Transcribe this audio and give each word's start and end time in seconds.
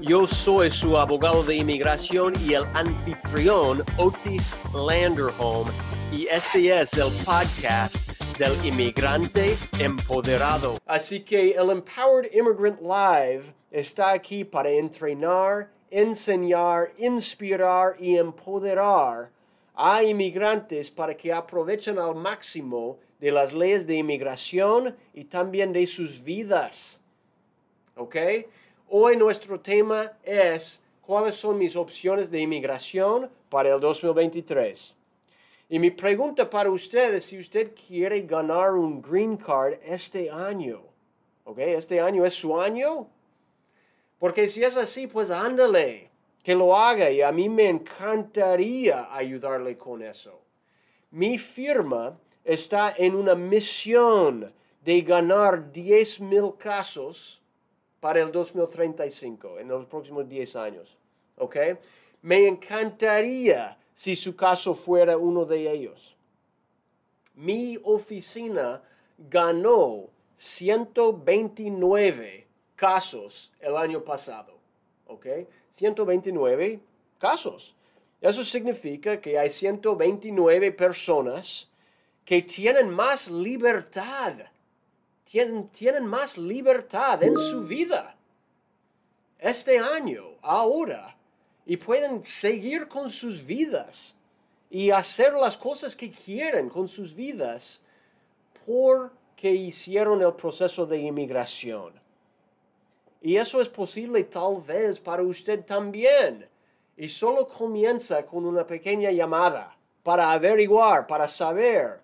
Yo 0.00 0.26
soy 0.26 0.70
su 0.70 0.96
abogado 0.96 1.42
de 1.44 1.56
inmigración 1.56 2.32
y 2.40 2.54
el 2.54 2.64
anfitrión 2.72 3.84
Otis 3.98 4.58
Landerholm 4.72 5.68
y 6.10 6.26
este 6.26 6.80
es 6.80 6.94
el 6.94 7.12
podcast 7.22 8.08
del 8.38 8.64
inmigrante 8.64 9.58
empoderado. 9.78 10.78
Así 10.86 11.20
que 11.20 11.50
el 11.50 11.68
Empowered 11.68 12.32
Immigrant 12.32 12.80
Live 12.80 13.52
está 13.70 14.12
aquí 14.12 14.42
para 14.42 14.70
entrenar, 14.70 15.70
enseñar, 15.90 16.92
inspirar 16.96 17.94
y 18.00 18.16
empoderar 18.16 19.28
a 19.74 20.02
inmigrantes 20.02 20.90
para 20.90 21.14
que 21.14 21.30
aprovechen 21.30 21.98
al 21.98 22.14
máximo 22.14 22.96
de 23.20 23.30
las 23.30 23.52
leyes 23.52 23.86
de 23.86 23.96
inmigración 23.96 24.96
y 25.12 25.24
también 25.24 25.74
de 25.74 25.86
sus 25.86 26.24
vidas. 26.24 26.98
¿Ok? 27.96 28.16
Hoy 28.92 29.16
nuestro 29.16 29.60
tema 29.60 30.14
es 30.24 30.84
cuáles 31.00 31.36
son 31.36 31.56
mis 31.58 31.76
opciones 31.76 32.28
de 32.28 32.40
inmigración 32.40 33.30
para 33.48 33.72
el 33.72 33.78
2023. 33.78 34.96
Y 35.68 35.78
mi 35.78 35.92
pregunta 35.92 36.50
para 36.50 36.72
usted 36.72 37.14
es 37.14 37.26
si 37.26 37.38
usted 37.38 37.72
quiere 37.72 38.22
ganar 38.22 38.72
un 38.72 39.00
green 39.00 39.36
card 39.36 39.74
este 39.84 40.28
año. 40.28 40.82
¿Ok? 41.44 41.58
Este 41.58 42.00
año 42.00 42.26
es 42.26 42.34
su 42.34 42.60
año. 42.60 43.06
Porque 44.18 44.48
si 44.48 44.64
es 44.64 44.76
así, 44.76 45.06
pues 45.06 45.30
ándale, 45.30 46.10
que 46.42 46.56
lo 46.56 46.76
haga 46.76 47.12
y 47.12 47.22
a 47.22 47.30
mí 47.30 47.48
me 47.48 47.68
encantaría 47.68 49.14
ayudarle 49.14 49.78
con 49.78 50.02
eso. 50.02 50.40
Mi 51.12 51.38
firma 51.38 52.18
está 52.42 52.92
en 52.98 53.14
una 53.14 53.36
misión 53.36 54.52
de 54.84 55.00
ganar 55.02 55.70
10 55.70 56.22
mil 56.22 56.54
casos 56.58 57.39
para 58.00 58.20
el 58.20 58.32
2035, 58.32 59.58
en 59.58 59.68
los 59.68 59.86
próximos 59.86 60.28
10 60.28 60.56
años. 60.56 60.96
¿Ok? 61.36 61.56
Me 62.22 62.46
encantaría 62.46 63.78
si 63.94 64.16
su 64.16 64.34
caso 64.34 64.74
fuera 64.74 65.16
uno 65.16 65.44
de 65.44 65.70
ellos. 65.70 66.16
Mi 67.34 67.78
oficina 67.82 68.82
ganó 69.16 70.08
129 70.36 72.48
casos 72.74 73.52
el 73.60 73.76
año 73.76 74.02
pasado. 74.02 74.58
¿Ok? 75.06 75.26
129 75.70 76.80
casos. 77.18 77.76
Eso 78.20 78.44
significa 78.44 79.20
que 79.20 79.38
hay 79.38 79.50
129 79.50 80.72
personas 80.72 81.70
que 82.24 82.42
tienen 82.42 82.90
más 82.90 83.30
libertad 83.30 84.34
tienen, 85.30 86.06
más 86.06 86.36
libertad 86.36 87.22
en 87.22 87.36
su 87.36 87.62
vida 87.62 88.16
este 89.38 89.78
año, 89.78 90.24
ahora, 90.42 91.16
y 91.64 91.76
pueden 91.76 92.24
seguir 92.24 92.88
con 92.88 93.10
sus 93.10 93.44
vidas 93.44 94.16
y 94.68 94.90
hacer 94.90 95.32
las 95.34 95.56
cosas 95.56 95.94
que 95.94 96.10
quieren 96.10 96.68
con 96.68 96.88
sus 96.88 97.14
vidas 97.14 97.80
porque 98.66 99.50
hicieron 99.52 100.20
el 100.20 100.34
proceso 100.34 100.84
de 100.84 100.98
inmigración. 100.98 101.92
Y 103.22 103.36
eso 103.36 103.60
es 103.60 103.68
posible 103.68 104.24
tal 104.24 104.60
vez 104.60 104.98
para 104.98 105.22
usted 105.22 105.64
también. 105.64 106.48
Y 106.96 107.08
solo 107.08 107.46
comienza 107.46 108.26
con 108.26 108.44
una 108.44 108.66
pequeña 108.66 109.10
llamada 109.10 109.76
para 110.02 110.32
averiguar, 110.32 111.06
para 111.06 111.28
saber. 111.28 112.00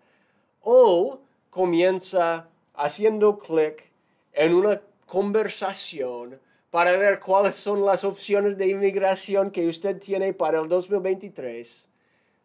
O 0.63 1.19
comienza 1.51 2.49
haciendo 2.77 3.39
clic 3.39 3.91
en 4.33 4.55
una 4.55 4.81
conversación 5.07 6.39
para 6.71 6.93
ver 6.93 7.21
cuáles 7.21 7.57
son 7.57 7.85
las 7.85 8.05
opciones 8.05 8.59
de 8.59 8.69
inmigración 8.69 9.51
que 9.51 9.67
usted 9.67 9.99
tiene 9.99 10.33
para 10.35 10.61
el 10.61 10.69
2023. 10.69 11.89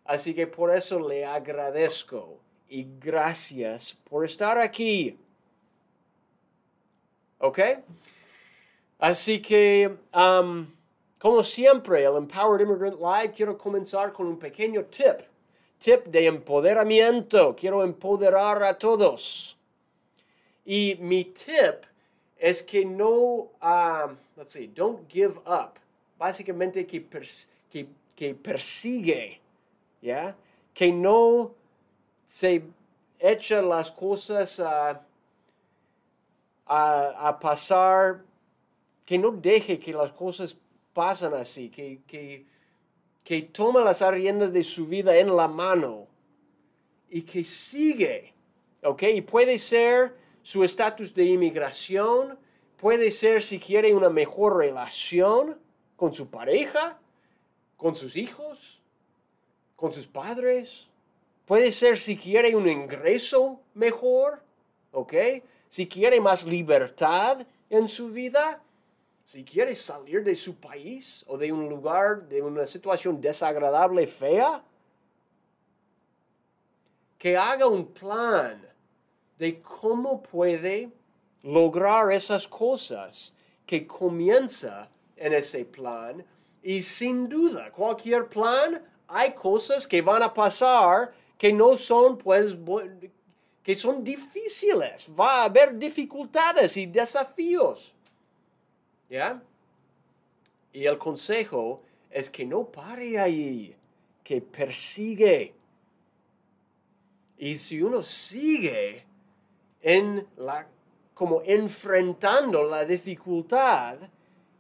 Así 0.06 0.34
que 0.34 0.48
por 0.48 0.74
eso 0.74 1.00
le 1.00 1.26
agradezco 1.26 2.38
y 2.70 2.88
gracias 3.00 3.98
por 4.10 4.26
estar 4.26 4.58
aquí. 4.58 5.18
¿Ok? 7.40 7.60
Así 9.00 9.42
que, 9.42 9.98
um, 10.14 10.68
como 11.20 11.44
siempre, 11.44 12.04
el 12.04 12.16
Empowered 12.16 12.66
Immigrant 12.66 13.00
Live, 13.00 13.34
quiero 13.36 13.58
comenzar 13.58 14.14
con 14.14 14.28
un 14.28 14.38
pequeño 14.38 14.86
tip. 14.86 15.26
Tip 15.80 16.06
de 16.06 16.28
empoderamiento. 16.28 17.56
Quiero 17.56 17.84
empoderar 17.84 18.62
a 18.64 18.78
todos. 18.78 19.58
Y 20.66 20.98
mi 21.00 21.26
tip 21.26 21.86
es 22.38 22.62
que 22.62 22.86
no, 22.86 23.52
uh, 23.62 24.16
let's 24.36 24.54
see, 24.54 24.68
don't 24.68 25.08
give 25.08 25.40
up. 25.46 25.80
Básicamente 26.18 26.86
que, 26.86 27.06
que, 27.70 27.88
que 28.16 28.36
persigue, 28.36 29.40
¿ya? 30.02 30.36
Que 30.74 30.92
no 30.92 31.52
se 32.26 32.64
echa 33.20 33.62
las 33.62 33.92
cosas 33.92 34.60
a, 34.60 35.02
a, 36.66 37.28
a, 37.28 37.40
pasar, 37.40 38.24
que 39.06 39.18
no 39.18 39.32
deje 39.32 39.80
que 39.80 39.94
las 39.94 40.12
cosas 40.12 40.56
pasen 40.94 41.34
así, 41.34 41.70
que, 41.70 42.02
que, 42.08 42.46
que 43.24 43.42
toma 43.44 43.82
las 43.82 44.02
riendas 44.02 44.52
de 44.54 44.64
su 44.64 44.88
vida 44.88 45.16
en 45.18 45.36
la 45.36 45.48
mano 45.48 46.08
y 47.10 47.22
que 47.24 47.44
sigue, 47.44 48.34
¿ok? 48.84 49.04
Y 49.04 49.22
puede 49.22 49.60
ser 49.60 50.21
su 50.44 50.64
estatus 50.64 51.14
de 51.14 51.26
inmigración, 51.26 52.38
puede 52.78 53.12
ser 53.12 53.44
si 53.44 53.60
quiere 53.60 53.94
una 53.94 54.10
mejor 54.10 54.58
relación 54.58 55.60
con 55.96 56.14
su 56.14 56.30
pareja, 56.30 56.98
con 57.78 57.96
sus 57.96 58.16
hijos, 58.16 58.82
con 59.76 59.94
sus 59.94 60.08
padres, 60.08 60.88
puede 61.46 61.72
ser 61.72 61.98
si 61.98 62.18
quiere 62.18 62.56
un 62.56 62.68
ingreso 62.68 63.60
mejor, 63.74 64.42
¿ok? 64.92 65.14
Si 65.68 65.88
quiere 65.88 66.20
más 66.20 66.46
libertad 66.46 67.46
en 67.70 67.88
su 67.88 68.10
vida, 68.10 68.62
si 69.26 69.44
quiere 69.44 69.76
salir 69.76 70.24
de 70.24 70.36
su 70.36 70.56
país 70.56 71.24
o 71.28 71.38
de 71.38 71.52
un 71.52 71.70
lugar, 71.70 72.28
de 72.28 72.42
una 72.42 72.66
situación 72.66 73.22
desagradable, 73.22 74.06
fea, 74.08 74.64
que 77.18 77.38
haga 77.38 77.68
un 77.68 77.88
plan 77.88 78.71
de 79.42 79.60
cómo 79.60 80.22
puede 80.22 80.92
lograr 81.42 82.12
esas 82.12 82.48
cosas 82.48 83.34
que 83.66 83.88
comienza 83.88 84.88
en 85.18 85.34
ese 85.34 85.66
plan. 85.66 86.24
Y 86.62 86.84
sin 86.84 87.28
duda 87.28 87.72
cualquier 87.72 88.30
plan 88.30 88.80
hay 89.08 89.34
cosas 89.34 89.88
que 89.88 90.00
van 90.04 90.22
a 90.22 90.32
pasar 90.32 91.12
que 91.40 91.52
no 91.52 91.76
son 91.76 92.20
pues 92.20 92.56
que 93.64 93.76
son 93.76 94.04
difíciles. 94.04 95.10
Va 95.20 95.42
a 95.42 95.46
haber 95.46 95.76
dificultades 95.76 96.78
y 96.78 96.86
desafíos. 96.86 97.96
¿ya? 99.10 99.42
y 100.72 100.86
el 100.86 101.00
consejo 101.00 101.82
es 102.12 102.30
que 102.30 102.46
no 102.46 102.66
pare 102.66 103.18
ahí 103.18 103.76
que 104.24 104.40
persigue. 104.40 105.56
Y 107.40 107.58
si 107.58 107.82
uno 107.82 108.04
sigue 108.04 109.10
en 109.82 110.28
la, 110.38 110.68
como 111.14 111.42
enfrentando 111.44 112.64
la 112.64 112.86
dificultad, 112.86 113.98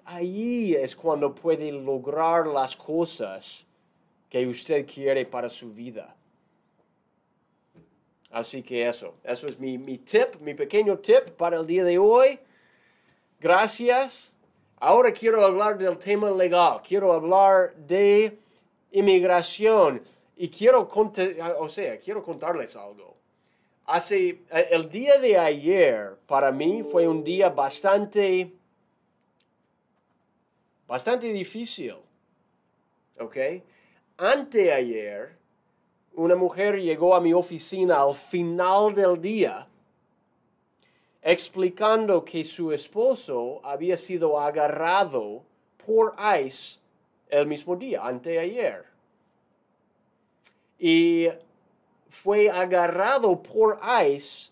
ahí 0.05 0.75
es 0.75 0.95
cuando 0.95 1.33
puede 1.33 1.71
lograr 1.71 2.47
las 2.47 2.75
cosas 2.75 3.67
que 4.29 4.45
usted 4.47 4.85
quiere 4.85 5.25
para 5.25 5.49
su 5.49 5.73
vida. 5.73 6.15
Así 8.31 8.63
que 8.63 8.87
eso, 8.87 9.15
eso 9.23 9.47
es 9.47 9.59
mi, 9.59 9.77
mi 9.77 9.97
tip, 9.97 10.39
mi 10.39 10.53
pequeño 10.53 10.99
tip 10.99 11.29
para 11.37 11.57
el 11.57 11.67
día 11.67 11.83
de 11.83 11.97
hoy. 11.97 12.39
Gracias. 13.39 14.33
Ahora 14.79 15.11
quiero 15.11 15.45
hablar 15.45 15.77
del 15.77 15.97
tema 15.97 16.31
legal, 16.31 16.81
quiero 16.81 17.13
hablar 17.13 17.75
de 17.75 18.39
inmigración 18.91 20.01
y 20.35 20.49
quiero, 20.49 20.89
o 21.59 21.69
sea, 21.69 21.99
quiero 21.99 22.23
contarles 22.23 22.75
algo 22.75 23.20
hace, 23.91 24.29
eh, 24.51 24.67
el 24.71 24.89
día 24.89 25.17
de 25.17 25.37
ayer 25.37 26.17
para 26.25 26.51
mí 26.51 26.83
fue 26.83 27.07
un 27.07 27.23
día 27.23 27.49
bastante, 27.49 28.51
bastante 30.87 31.27
difícil. 31.27 31.95
¿Ok? 33.19 33.37
Anteayer 34.17 35.41
una 36.13 36.35
mujer 36.35 36.79
llegó 36.79 37.15
a 37.15 37.21
mi 37.21 37.33
oficina 37.33 38.01
al 38.01 38.13
final 38.13 38.93
del 38.93 39.21
día 39.21 39.67
explicando 41.21 42.25
que 42.25 42.43
su 42.43 42.71
esposo 42.71 43.61
había 43.63 43.95
sido 43.97 44.39
agarrado 44.39 45.43
por 45.85 46.15
ICE 46.43 46.79
el 47.29 47.47
mismo 47.47 47.75
día, 47.75 48.05
anteayer. 48.05 48.85
Y 50.77 51.29
fue 52.11 52.49
agarrado 52.49 53.41
por 53.41 53.79
ICE 54.05 54.51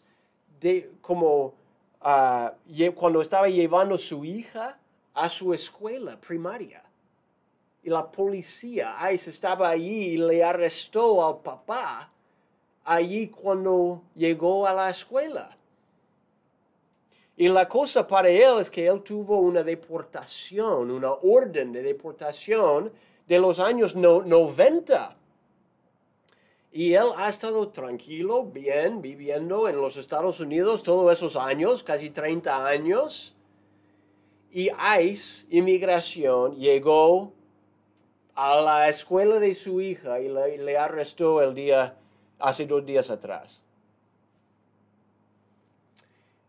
como 1.01 1.53
ah, 1.99 2.53
cuando 2.95 3.21
estaba 3.21 3.49
llevando 3.49 3.97
su 3.97 4.23
hija 4.23 4.79
a 5.13 5.27
su 5.27 5.53
escuela 5.53 6.17
primaria. 6.19 6.81
Y 7.83 7.89
la 7.89 8.09
policía, 8.09 8.95
ICE, 9.11 9.29
estaba 9.29 9.69
allí 9.69 10.13
y 10.13 10.17
le 10.17 10.41
arrestó 10.41 11.25
al 11.25 11.41
papá 11.41 12.09
allí 12.85 13.27
cuando 13.27 14.03
llegó 14.15 14.65
a 14.65 14.73
la 14.73 14.89
escuela. 14.89 15.57
Y 17.35 17.49
la 17.49 17.67
cosa 17.67 18.07
para 18.07 18.29
él 18.29 18.59
es 18.59 18.69
que 18.69 18.87
él 18.87 19.01
tuvo 19.01 19.37
una 19.37 19.63
deportación, 19.63 20.91
una 20.91 21.11
orden 21.11 21.73
de 21.73 21.83
deportación 21.83 22.91
de 23.27 23.37
los 23.37 23.59
años 23.59 23.95
90. 23.95 25.18
Y 26.71 26.93
él 26.93 27.07
ha 27.17 27.29
estado 27.29 27.69
tranquilo, 27.69 28.43
bien, 28.43 29.01
viviendo 29.01 29.67
en 29.67 29.81
los 29.81 29.97
Estados 29.97 30.39
Unidos 30.39 30.83
todos 30.83 31.11
esos 31.11 31.35
años, 31.35 31.83
casi 31.83 32.09
30 32.09 32.65
años. 32.65 33.35
Y 34.51 34.69
ICE, 35.01 35.47
inmigración, 35.49 36.55
llegó 36.55 37.33
a 38.35 38.61
la 38.61 38.89
escuela 38.89 39.39
de 39.39 39.55
su 39.55 39.81
hija 39.81 40.19
y 40.19 40.29
le, 40.29 40.77
arrestó 40.77 41.41
el 41.41 41.53
día, 41.55 41.97
hace 42.39 42.65
dos 42.65 42.85
días 42.85 43.09
atrás. 43.09 43.61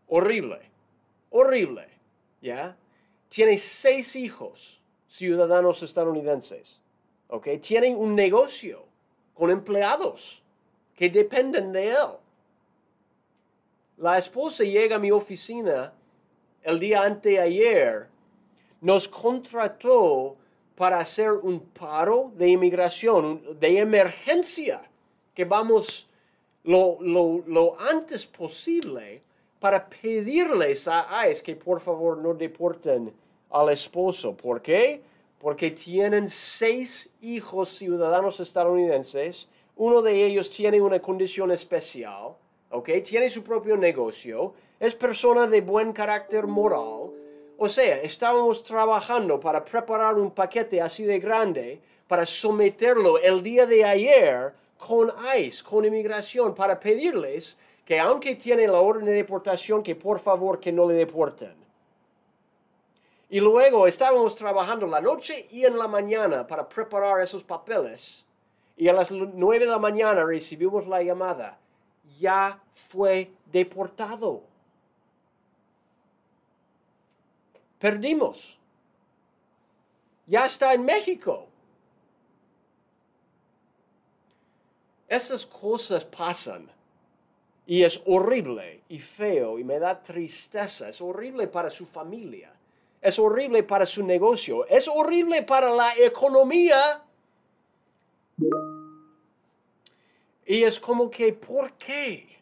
Horrible 0.07 0.71
horrible, 1.31 1.87
¿ya? 2.41 2.77
Tiene 3.29 3.57
seis 3.57 4.15
hijos, 4.15 4.79
ciudadanos 5.07 5.81
estadounidenses, 5.81 6.79
¿ok? 7.29 7.47
Tienen 7.61 7.95
un 7.95 8.13
negocio 8.13 8.85
con 9.41 9.49
empleados 9.49 10.43
que 10.95 11.09
dependen 11.09 11.71
de 11.71 11.89
él. 11.89 12.11
La 13.97 14.19
esposa 14.19 14.63
llega 14.63 14.97
a 14.97 14.99
mi 14.99 15.09
oficina 15.09 15.91
el 16.61 16.79
día 16.79 17.01
anteayer, 17.01 18.07
nos 18.81 19.07
contrató 19.07 20.35
para 20.75 20.99
hacer 20.99 21.31
un 21.31 21.59
paro 21.59 22.31
de 22.35 22.49
inmigración, 22.49 23.59
de 23.59 23.79
emergencia, 23.79 24.83
que 25.33 25.43
vamos 25.43 26.07
lo, 26.63 27.79
antes 27.79 28.27
posible 28.27 29.23
para 29.59 29.89
pedirles 29.89 30.87
a 30.87 31.27
ICE 31.27 31.41
que 31.41 31.55
por 31.55 31.81
favor 31.81 32.19
no 32.19 32.35
deporten 32.35 33.11
al 33.49 33.69
esposo. 33.69 34.37
¿Por 34.37 34.61
qué? 34.61 35.01
Porque 35.41 35.71
tienen 35.71 36.27
seis 36.27 37.11
hijos 37.19 37.69
ciudadanos 37.69 38.39
estadounidenses. 38.39 39.47
Uno 39.75 40.03
de 40.03 40.23
ellos 40.23 40.51
tiene 40.51 40.79
una 40.79 40.99
condición 40.99 41.51
especial, 41.51 42.35
¿ok? 42.69 42.89
Tiene 43.03 43.27
su 43.27 43.43
propio 43.43 43.75
negocio, 43.75 44.53
es 44.79 44.93
persona 44.93 45.47
de 45.47 45.61
buen 45.61 45.93
carácter 45.93 46.45
moral. 46.45 47.11
O 47.57 47.67
sea, 47.67 48.01
estábamos 48.01 48.63
trabajando 48.63 49.39
para 49.39 49.63
preparar 49.63 50.15
un 50.15 50.29
paquete 50.29 50.79
así 50.79 51.05
de 51.05 51.19
grande 51.19 51.81
para 52.07 52.25
someterlo 52.25 53.17
el 53.17 53.41
día 53.41 53.65
de 53.65 53.83
ayer 53.83 54.53
con 54.77 55.11
ICE, 55.37 55.63
con 55.63 55.85
inmigración, 55.85 56.53
para 56.53 56.79
pedirles 56.79 57.57
que 57.85 57.99
aunque 57.99 58.35
tiene 58.35 58.67
la 58.67 58.79
orden 58.79 59.05
de 59.05 59.13
deportación, 59.13 59.81
que 59.81 59.95
por 59.95 60.19
favor 60.19 60.59
que 60.59 60.71
no 60.71 60.87
le 60.87 60.95
deporten. 60.95 61.60
Y 63.31 63.39
luego 63.39 63.87
estábamos 63.87 64.35
trabajando 64.35 64.85
la 64.85 64.99
noche 64.99 65.47
y 65.51 65.63
en 65.63 65.77
la 65.77 65.87
mañana 65.87 66.45
para 66.45 66.67
preparar 66.67 67.21
esos 67.21 67.45
papeles. 67.45 68.25
Y 68.75 68.89
a 68.89 68.93
las 68.93 69.09
nueve 69.09 69.63
de 69.63 69.71
la 69.71 69.79
mañana 69.79 70.25
recibimos 70.25 70.85
la 70.85 71.01
llamada. 71.01 71.57
Ya 72.19 72.61
fue 72.75 73.31
deportado. 73.45 74.43
Perdimos. 77.79 78.59
Ya 80.27 80.45
está 80.45 80.73
en 80.73 80.83
México. 80.83 81.47
Esas 85.07 85.45
cosas 85.45 86.03
pasan 86.03 86.69
y 87.65 87.83
es 87.83 88.01
horrible 88.05 88.81
y 88.89 88.99
feo 88.99 89.57
y 89.57 89.63
me 89.63 89.79
da 89.79 90.03
tristeza. 90.03 90.89
Es 90.89 90.99
horrible 90.99 91.47
para 91.47 91.69
su 91.69 91.85
familia. 91.85 92.51
Es 93.01 93.17
horrible 93.17 93.63
para 93.63 93.85
su 93.85 94.03
negocio. 94.05 94.65
Es 94.67 94.87
horrible 94.87 95.41
para 95.41 95.73
la 95.73 95.93
economía. 95.97 97.03
Y 100.45 100.63
es 100.63 100.79
como 100.79 101.09
que, 101.09 101.33
¿por 101.33 101.73
qué? 101.73 102.39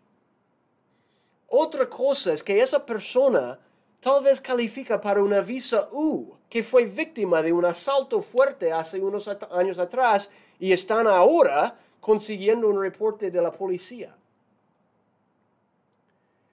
Otra 1.47 1.89
cosa 1.89 2.33
es 2.33 2.43
que 2.43 2.61
esa 2.61 2.85
persona 2.85 3.59
tal 4.01 4.23
vez 4.23 4.39
califica 4.39 4.99
para 4.99 5.23
una 5.23 5.41
visa 5.41 5.89
U, 5.91 6.35
que 6.49 6.61
fue 6.61 6.85
víctima 6.85 7.41
de 7.41 7.53
un 7.53 7.65
asalto 7.65 8.21
fuerte 8.21 8.71
hace 8.71 8.99
unos 8.99 9.27
años 9.51 9.79
atrás 9.79 10.29
y 10.59 10.71
están 10.71 11.07
ahora 11.07 11.77
consiguiendo 11.99 12.67
un 12.67 12.81
reporte 12.81 13.31
de 13.31 13.41
la 13.41 13.51
policía. 13.51 14.15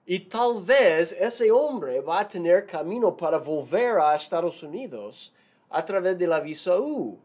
Y 0.09 0.21
tal 0.21 0.63
vez 0.63 1.11
ese 1.11 1.51
hombre 1.51 1.99
va 1.99 2.21
a 2.21 2.27
tener 2.27 2.65
camino 2.65 3.15
para 3.15 3.37
volver 3.37 3.99
a 3.99 4.15
Estados 4.15 4.63
Unidos 4.63 5.33
a 5.69 5.83
través 5.83 6.17
de 6.17 6.25
la 6.25 6.39
visa 6.39 6.79
U. 6.79 7.19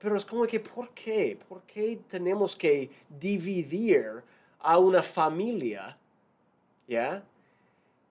Pero 0.00 0.16
es 0.16 0.24
como 0.24 0.44
que, 0.48 0.58
¿por 0.58 0.90
qué? 0.90 1.38
¿Por 1.48 1.62
qué 1.62 2.00
tenemos 2.08 2.56
que 2.56 2.90
dividir 3.08 4.20
a 4.58 4.78
una 4.78 5.00
familia? 5.00 5.96
¿Ya? 6.88 7.22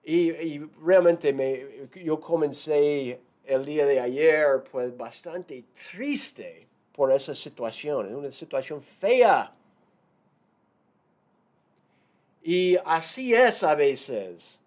Y, 0.02 0.58
realmente 0.82 1.30
me, 1.34 1.88
yo 2.02 2.18
comencé 2.18 3.20
el 3.44 3.62
día 3.66 3.84
de 3.84 4.00
ayer 4.00 4.64
pues 4.72 4.96
bastante 4.96 5.62
triste 5.90 6.66
por 6.94 7.12
esa 7.12 7.34
situación. 7.34 8.08
Es 8.08 8.14
una 8.14 8.30
situación 8.30 8.80
fea. 8.80 9.52
Y 12.48 12.78
así 12.84 13.34
es 13.34 13.64
a 13.64 13.74
veces 13.74 14.60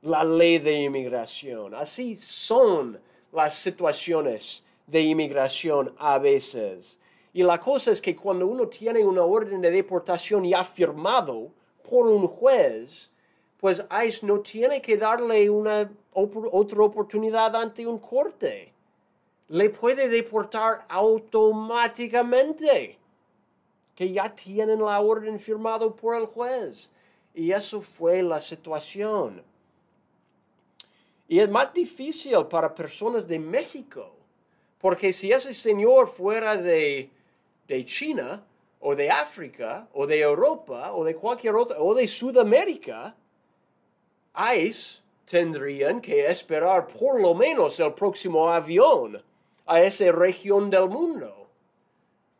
la 0.00 0.24
ley 0.24 0.58
de 0.58 0.82
inmigración. 0.82 1.72
Así 1.72 2.16
son 2.16 2.98
las 3.30 3.54
situaciones 3.54 4.64
de 4.88 5.02
inmigración 5.02 5.94
a 5.98 6.18
veces. 6.18 6.98
Y 7.32 7.44
la 7.44 7.60
cosa 7.60 7.92
es 7.92 8.02
que 8.02 8.16
cuando 8.16 8.48
uno 8.48 8.66
tiene 8.66 9.04
una 9.04 9.22
orden 9.22 9.60
de 9.60 9.70
deportación 9.70 10.42
ya 10.42 10.64
firmado 10.64 11.52
por 11.88 12.08
un 12.08 12.26
juez, 12.26 13.08
pues 13.60 13.84
ICE 14.04 14.26
no 14.26 14.40
tiene 14.40 14.82
que 14.82 14.96
darle 14.96 15.48
una 15.48 15.92
otra 16.14 16.82
oportunidad 16.82 17.54
ante 17.54 17.86
un 17.86 18.00
corte. 18.00 18.72
Le 19.46 19.70
puede 19.70 20.08
deportar 20.08 20.84
automáticamente, 20.88 22.98
que 23.94 24.10
ya 24.10 24.34
tienen 24.34 24.82
la 24.82 25.00
orden 25.00 25.38
firmado 25.38 25.94
por 25.94 26.16
el 26.16 26.26
juez. 26.26 26.90
Y 27.34 27.52
eso 27.52 27.80
fue 27.80 28.22
la 28.22 28.40
situación. 28.40 29.42
Y 31.28 31.38
es 31.38 31.48
más 31.48 31.72
difícil 31.72 32.46
para 32.46 32.74
personas 32.74 33.26
de 33.26 33.38
México, 33.38 34.12
porque 34.80 35.12
si 35.12 35.32
ese 35.32 35.54
señor 35.54 36.08
fuera 36.08 36.56
de, 36.56 37.08
de 37.66 37.84
China, 37.84 38.44
o 38.80 38.94
de 38.94 39.10
África, 39.10 39.88
o 39.94 40.06
de 40.06 40.20
Europa, 40.20 40.92
o 40.92 41.04
de 41.04 41.14
cualquier 41.14 41.54
otra, 41.54 41.80
o 41.80 41.94
de 41.94 42.06
Sudamérica, 42.06 43.14
ICE 44.34 45.00
tendrían 45.24 46.00
que 46.00 46.26
esperar 46.26 46.88
por 46.88 47.20
lo 47.20 47.32
menos 47.32 47.78
el 47.80 47.94
próximo 47.94 48.50
avión 48.50 49.22
a 49.66 49.80
esa 49.80 50.10
región 50.12 50.68
del 50.68 50.88
mundo. 50.88 51.46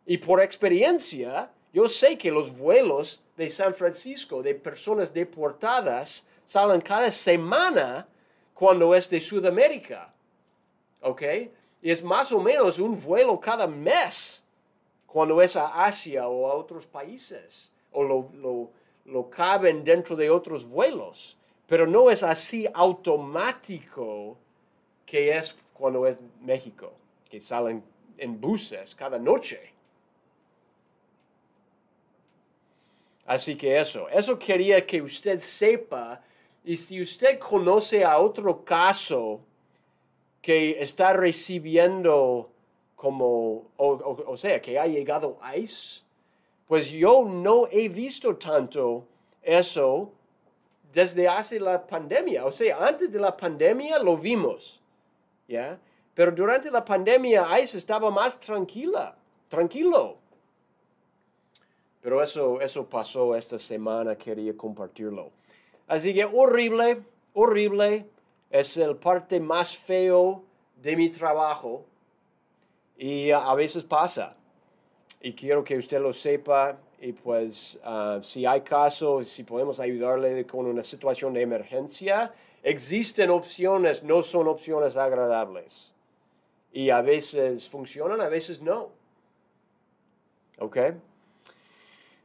Y 0.04 0.18
por 0.18 0.42
experiencia, 0.42 1.50
yo 1.72 1.88
sé 1.88 2.18
que 2.18 2.30
los 2.30 2.56
vuelos 2.58 3.22
de 3.42 3.50
San 3.50 3.75
Francisco 3.75 4.40
de 4.40 4.54
personas 4.54 5.12
deportadas 5.12 6.25
salen 6.44 6.80
cada 6.80 7.11
semana 7.11 8.06
cuando 8.54 8.94
es 8.94 9.11
de 9.11 9.18
Sudamérica. 9.18 10.14
¿Ok? 11.00 11.22
Y 11.82 11.90
es 11.90 12.04
más 12.04 12.30
o 12.30 12.38
menos 12.38 12.78
un 12.78 13.00
vuelo 13.00 13.40
cada 13.40 13.66
mes 13.66 14.44
cuando 15.08 15.42
es 15.42 15.56
a 15.56 15.84
Asia 15.84 16.28
o 16.28 16.49
a 16.49 16.54
otros 16.54 16.87
países. 16.87 17.72
O 17.90 18.04
lo, 18.04 18.30
lo, 18.34 18.70
lo 19.06 19.28
caben 19.28 19.82
dentro 19.82 20.14
de 20.14 20.30
otros 20.30 20.64
vuelos. 20.64 21.37
Pero 21.66 21.84
no 21.88 22.12
es 22.12 22.22
así 22.22 22.68
automático 22.72 24.37
que 25.04 25.37
es 25.37 25.56
cuando 25.72 26.06
es 26.06 26.20
México, 26.40 26.92
que 27.28 27.40
salen 27.40 27.82
en 28.18 28.40
buses 28.40 28.94
cada 28.94 29.18
noche. 29.18 29.71
Así 33.26 33.56
que 33.56 33.78
eso, 33.78 34.08
eso 34.08 34.38
quería 34.38 34.84
que 34.84 35.00
usted 35.00 35.38
sepa. 35.38 36.20
Y 36.64 36.76
si 36.76 37.00
usted 37.00 37.38
conoce 37.38 38.04
a 38.04 38.18
otro 38.18 38.64
caso 38.64 39.40
que 40.40 40.82
está 40.82 41.12
recibiendo 41.12 42.50
como, 42.96 43.70
o, 43.76 44.36
sea, 44.36 44.60
que 44.60 44.78
ha 44.78 44.86
llegado 44.86 45.38
ICE, 45.56 46.02
pues 46.66 46.88
yo 46.90 47.24
no 47.24 47.68
he 47.70 47.88
visto 47.88 48.36
tanto 48.36 49.06
eso 49.42 50.12
desde 50.92 51.26
hace 51.28 51.58
la 51.58 51.84
pandemia. 51.84 52.44
O 52.44 52.52
sea, 52.52 52.78
antes 52.86 53.10
de 53.10 53.18
la 53.18 53.36
pandemia 53.36 53.98
lo 53.98 54.16
vimos, 54.16 54.80
¿ya? 55.48 55.78
Pero 56.14 56.30
durante 56.30 56.70
la 56.70 56.84
pandemia 56.84 57.58
ICE 57.60 57.78
estaba 57.78 58.10
más 58.10 58.38
tranquila, 58.38 59.16
tranquilo. 59.48 60.21
Pero 62.02 62.21
eso, 62.21 62.61
eso 62.61 62.85
pasó 62.85 63.37
esta 63.37 63.59
semana, 63.59 64.16
quería 64.16 64.56
compartirlo. 64.56 65.30
Así 65.87 66.12
que 66.12 66.25
horrible, 66.25 67.02
horrible. 67.32 68.06
Es 68.50 68.76
el 68.76 68.97
parte 68.97 69.38
más 69.40 69.76
feo 69.76 70.42
de 70.76 70.97
mi 70.97 71.11
trabajo. 71.11 71.85
Y 72.99 73.30
a 73.30 73.54
veces 73.54 73.85
pasa. 73.85 74.37
Y 75.21 75.32
quiero 75.32 75.62
que 75.62 75.78
usted 75.78 76.00
lo 76.00 76.12
sepa. 76.12 76.76
Y 77.00 77.12
pues 77.12 77.78
ah, 77.85 78.18
si 78.23 78.47
hay 78.47 78.62
caso, 78.62 79.23
si 79.23 79.44
podemos 79.44 79.78
ayudarle 79.78 80.44
con 80.44 80.66
una 80.66 80.82
situación 80.82 81.32
de 81.32 81.42
emergencia, 81.42 82.32
existen 82.62 83.30
opciones, 83.30 84.02
no 84.02 84.23
son 84.23 84.49
opciones 84.49 84.97
agradables. 84.97 85.92
Y 86.73 86.90
a 86.90 87.00
veces 87.00 87.68
funcionan, 87.68 88.21
a 88.21 88.28
veces 88.28 88.61
no. 88.61 88.90
¿Ok? 90.59 90.78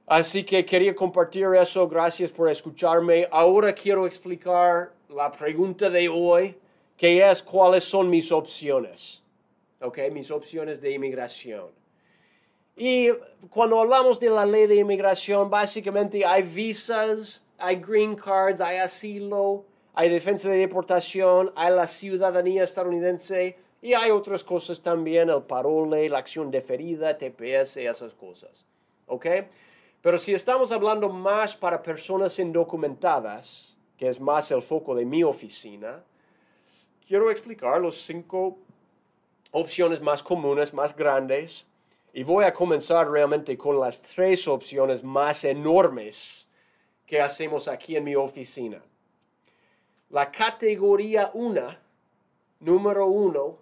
Así 0.07 0.45
que 0.45 0.65
quería 0.65 0.95
compartir 0.95 1.45
eso. 1.59 1.85
Gracias 1.85 2.31
por 2.31 2.49
escucharme. 2.49 3.27
Ahora 3.29 3.73
quiero 3.73 4.07
explicar 4.07 4.93
la 5.09 5.29
pregunta 5.29 5.89
de 5.89 6.07
hoy, 6.07 6.55
que 6.95 7.29
es 7.29 7.43
cuáles 7.43 7.83
son 7.83 8.09
mis 8.09 8.31
opciones. 8.31 9.21
¿Ok? 9.81 9.99
Mis 10.13 10.31
opciones 10.31 10.79
de 10.79 10.91
inmigración. 10.93 11.65
Y 12.77 13.09
cuando 13.49 13.81
hablamos 13.81 14.17
de 14.17 14.29
la 14.29 14.45
ley 14.45 14.65
de 14.65 14.75
inmigración, 14.75 15.49
básicamente 15.49 16.25
hay 16.25 16.43
visas, 16.43 17.43
hay 17.57 17.75
green 17.75 18.15
cards, 18.15 18.61
hay 18.61 18.77
asilo, 18.77 19.65
hay 19.93 20.09
defensa 20.09 20.49
de 20.49 20.57
deportación, 20.57 21.51
hay 21.53 21.73
la 21.73 21.85
ciudadanía 21.85 22.63
estadounidense 22.63 23.57
y 23.81 23.93
hay 23.93 24.11
otras 24.11 24.41
cosas 24.41 24.81
también, 24.81 25.29
el 25.29 25.41
parole, 25.41 26.07
la 26.07 26.19
acción 26.19 26.49
deferida, 26.49 27.17
TPS, 27.17 27.77
esas 27.77 28.13
cosas. 28.13 28.65
¿Ok? 29.07 29.25
Pero 30.07 30.19
si 30.19 30.33
estamos 30.33 30.71
hablando 30.71 31.09
más 31.09 31.53
para 31.53 31.83
personas 31.83 32.39
indocumentadas, 32.39 33.75
que 33.97 34.07
es 34.07 34.21
más 34.21 34.49
el 34.51 34.61
foco 34.61 34.95
de 34.95 35.03
mi 35.03 35.21
oficina, 35.21 36.01
quiero 37.05 37.29
explicar 37.29 37.81
los 37.81 37.97
cinco 38.03 38.57
opciones 39.51 39.99
más 39.99 40.23
comunes, 40.23 40.73
más 40.73 40.95
grandes, 40.95 41.65
y 42.13 42.23
voy 42.23 42.45
a 42.45 42.53
comenzar 42.53 43.11
realmente 43.11 43.57
con 43.57 43.81
las 43.81 44.01
tres 44.01 44.47
opciones 44.47 45.03
más 45.03 45.43
enormes 45.43 46.47
que 47.05 47.19
hacemos 47.19 47.67
aquí 47.67 47.97
en 47.97 48.05
mi 48.05 48.15
oficina. 48.15 48.81
La 50.09 50.31
categoría 50.31 51.31
1, 51.33 51.61
número 52.61 53.07
uno, 53.07 53.57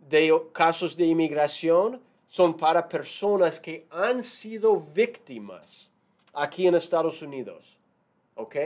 de 0.00 0.42
casos 0.52 0.96
de 0.96 1.06
inmigración 1.06 2.02
son 2.28 2.54
para 2.56 2.86
personas 2.86 3.58
que 3.58 3.86
han 3.90 4.22
sido 4.22 4.78
víctimas 4.78 5.90
aquí 6.34 6.66
en 6.66 6.74
Estados 6.74 7.22
Unidos. 7.22 7.76
¿Ok? 8.36 8.56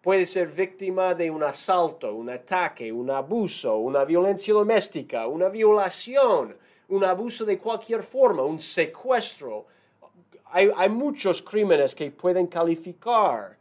Puede 0.00 0.24
ser 0.24 0.46
víctima 0.48 1.14
de 1.14 1.30
un 1.30 1.42
asalto, 1.42 2.14
un 2.14 2.30
ataque, 2.30 2.90
un 2.90 3.10
abuso, 3.10 3.76
una 3.76 4.04
violencia 4.04 4.54
doméstica, 4.54 5.26
una 5.26 5.48
violación, 5.48 6.56
un 6.88 7.04
abuso 7.04 7.44
de 7.44 7.58
cualquier 7.58 8.02
forma, 8.02 8.42
un 8.44 8.58
secuestro. 8.58 9.66
Hay, 10.46 10.70
hay 10.74 10.88
muchos 10.88 11.42
crímenes 11.42 11.94
que 11.94 12.10
pueden 12.10 12.46
calificar. 12.46 13.58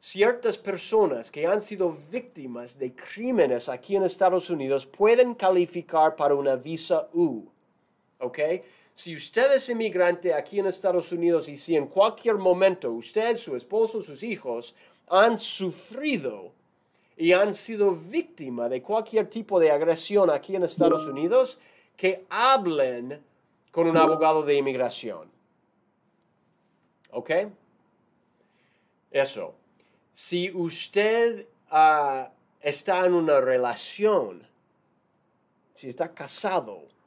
Ciertas 0.00 0.56
personas 0.56 1.30
que 1.30 1.46
han 1.46 1.60
sido 1.60 1.96
víctimas 2.10 2.78
de 2.78 2.92
crímenes 2.94 3.68
aquí 3.68 3.96
en 3.96 4.04
Estados 4.04 4.48
Unidos 4.48 4.86
pueden 4.86 5.34
calificar 5.34 6.16
para 6.16 6.34
una 6.34 6.56
visa 6.56 7.08
U. 7.12 7.44
¿Ok? 8.20 8.38
Si 8.98 9.14
usted 9.14 9.52
es 9.52 9.68
inmigrante 9.68 10.34
aquí 10.34 10.58
en 10.58 10.66
Estados 10.66 11.12
Unidos 11.12 11.48
y 11.48 11.56
si 11.56 11.76
en 11.76 11.86
cualquier 11.86 12.34
momento 12.34 12.90
usted, 12.90 13.36
su 13.36 13.54
esposo, 13.54 14.02
sus 14.02 14.24
hijos 14.24 14.74
han 15.06 15.38
sufrido 15.38 16.50
y 17.16 17.32
han 17.32 17.54
sido 17.54 17.92
víctima 17.92 18.68
de 18.68 18.82
cualquier 18.82 19.30
tipo 19.30 19.60
de 19.60 19.70
agresión 19.70 20.30
aquí 20.30 20.56
en 20.56 20.64
Estados 20.64 21.06
Unidos, 21.06 21.60
que 21.96 22.26
hablen 22.28 23.22
con 23.70 23.86
un 23.86 23.96
abogado 23.96 24.42
de 24.42 24.56
inmigración. 24.56 25.30
¿Ok? 27.12 27.30
Eso. 29.12 29.54
Si 30.12 30.50
usted 30.50 31.46
ah, 31.70 32.32
está 32.60 33.06
en 33.06 33.14
una 33.14 33.40
relación, 33.40 34.42
si 35.76 35.88
está 35.88 36.12
casado, 36.12 36.97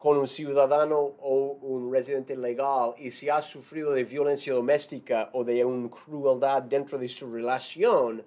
con 0.00 0.16
un 0.16 0.26
ciudadano 0.26 0.98
o 1.20 1.58
un 1.60 1.92
residente 1.92 2.34
legal 2.34 2.94
y 2.96 3.10
si 3.10 3.28
ha 3.28 3.42
sufrido 3.42 3.92
de 3.92 4.04
violencia 4.04 4.54
doméstica 4.54 5.28
o 5.34 5.44
de 5.44 5.62
una 5.62 5.90
crueldad 5.90 6.62
dentro 6.62 6.96
de 6.96 7.06
su 7.06 7.30
relación, 7.30 8.24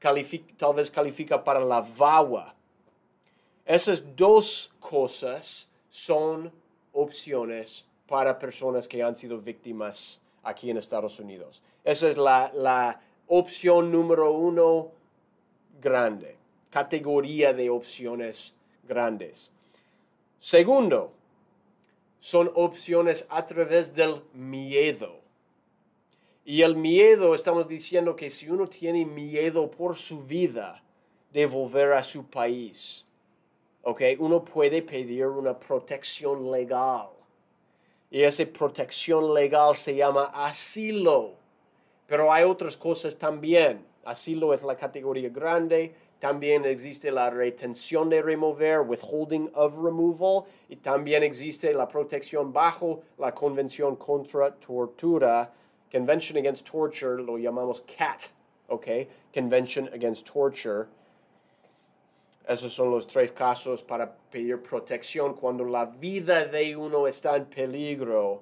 tal 0.00 0.74
vez 0.74 0.90
califica 0.90 1.44
para 1.44 1.60
la 1.60 1.80
VAWA. 1.80 2.56
Esas 3.64 4.02
dos 4.16 4.74
cosas 4.80 5.70
son 5.90 6.50
opciones 6.92 7.86
para 8.08 8.36
personas 8.36 8.88
que 8.88 9.00
han 9.00 9.14
sido 9.14 9.38
víctimas 9.38 10.20
aquí 10.42 10.70
en 10.70 10.78
Estados 10.78 11.20
Unidos. 11.20 11.62
Esa 11.84 12.08
es 12.08 12.16
la, 12.16 12.50
la 12.52 13.00
opción 13.28 13.92
número 13.92 14.32
uno 14.32 14.90
grande, 15.80 16.36
categoría 16.68 17.52
de 17.52 17.70
opciones 17.70 18.56
grandes. 18.82 19.53
Segundo, 20.44 21.10
son 22.20 22.52
opciones 22.54 23.26
a 23.30 23.46
través 23.46 23.94
del 23.94 24.20
miedo. 24.34 25.22
Y 26.44 26.60
el 26.60 26.76
miedo, 26.76 27.34
estamos 27.34 27.66
diciendo 27.66 28.14
que 28.14 28.28
si 28.28 28.50
uno 28.50 28.66
tiene 28.66 29.06
miedo 29.06 29.70
por 29.70 29.96
su 29.96 30.22
vida 30.22 30.82
de 31.32 31.46
volver 31.46 31.94
a 31.94 32.04
su 32.04 32.26
país, 32.26 33.06
okay, 33.82 34.16
uno 34.18 34.44
puede 34.44 34.82
pedir 34.82 35.28
una 35.28 35.58
protección 35.58 36.52
legal. 36.52 37.08
Y 38.10 38.20
esa 38.20 38.44
protección 38.44 39.32
legal 39.32 39.74
se 39.76 39.96
llama 39.96 40.24
asilo. 40.34 41.36
Pero 42.06 42.30
hay 42.30 42.44
otras 42.44 42.76
cosas 42.76 43.16
también. 43.16 43.82
Asilo 44.04 44.52
es 44.52 44.62
la 44.62 44.76
categoría 44.76 45.30
grande 45.30 45.94
también 46.24 46.64
existe 46.64 47.10
la 47.10 47.28
retención 47.28 48.08
de 48.08 48.22
remover, 48.22 48.80
withholding 48.80 49.50
of 49.52 49.74
removal, 49.74 50.46
y 50.70 50.76
también 50.76 51.22
existe 51.22 51.74
la 51.74 51.86
protección 51.86 52.50
bajo 52.50 53.02
la 53.18 53.34
Convención 53.34 53.96
contra 53.96 54.50
Tortura, 54.54 55.52
Convention 55.92 56.38
Against 56.38 56.66
Torture, 56.66 57.22
lo 57.22 57.36
llamamos 57.36 57.82
CAT, 57.82 58.22
¿ok? 58.68 58.86
Convention 59.34 59.90
Against 59.92 60.26
Torture. 60.26 60.86
Esos 62.48 62.72
son 62.72 62.90
los 62.90 63.06
tres 63.06 63.30
casos 63.30 63.82
para 63.82 64.10
pedir 64.10 64.62
protección 64.62 65.34
cuando 65.34 65.62
la 65.62 65.84
vida 65.84 66.46
de 66.46 66.74
uno 66.74 67.06
está 67.06 67.36
en 67.36 67.44
peligro 67.44 68.40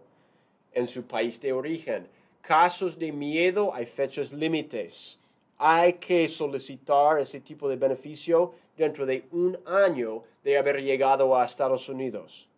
en 0.72 0.86
su 0.86 1.04
país 1.04 1.40
de 1.40 1.52
origen. 1.52 2.06
Casos 2.42 2.96
de 2.96 3.10
miedo, 3.10 3.74
hay 3.74 3.86
fechas 3.86 4.32
límites 4.32 5.18
hay 5.64 5.92
que 5.92 6.26
solicitar 6.26 7.20
ese 7.20 7.38
tipo 7.38 7.68
de 7.68 7.76
beneficio 7.76 8.52
dentro 8.76 9.06
de 9.06 9.28
un 9.30 9.56
año 9.64 10.24
de 10.42 10.58
haber 10.58 10.82
llegado 10.82 11.36
a 11.36 11.44
Estados 11.44 11.88
Unidos. 11.88 12.48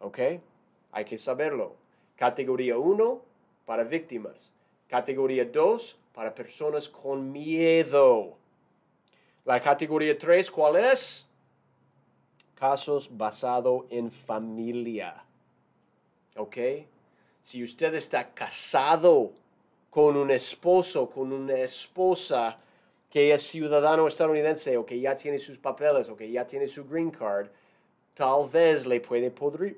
¿Ok? 0.00 0.18
Hay 0.90 1.04
que 1.04 1.16
saberlo. 1.16 1.76
Categoría 2.16 2.76
1 2.76 3.22
para 3.64 3.84
víctimas. 3.84 4.52
Categoría 4.88 5.44
2 5.44 5.98
para 6.12 6.34
personas 6.34 6.88
con 6.88 7.30
miedo. 7.30 8.36
La 9.44 9.60
categoría 9.60 10.18
3, 10.18 10.50
¿cuál 10.50 10.84
es? 10.84 11.24
Casos 12.56 13.08
basados 13.16 13.84
en 13.88 14.10
familia. 14.10 15.22
¿Ok? 16.36 16.56
Si 17.44 17.62
usted 17.62 17.94
está 17.94 18.34
casado 18.34 19.30
con 19.90 20.16
un 20.16 20.30
esposo, 20.30 21.10
con 21.10 21.32
una 21.32 21.58
esposa 21.58 22.58
que 23.10 23.32
es 23.32 23.42
ciudadano 23.42 24.06
estadounidense 24.06 24.76
o 24.76 24.86
que 24.86 25.00
ya 25.00 25.16
tiene 25.16 25.38
sus 25.38 25.58
papeles 25.58 26.08
o 26.08 26.16
que 26.16 26.30
ya 26.30 26.46
tiene 26.46 26.68
su 26.68 26.84
green 26.86 27.10
card, 27.10 27.48
tal 28.14 28.48
vez 28.48 28.86
le, 28.86 29.00
puede, 29.00 29.32